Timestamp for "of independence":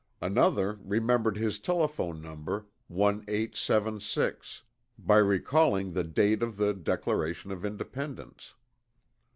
7.51-8.55